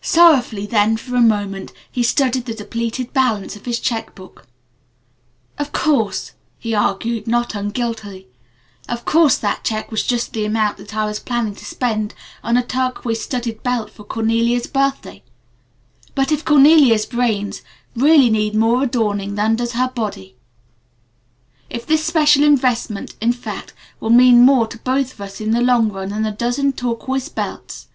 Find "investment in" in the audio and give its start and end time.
22.42-23.32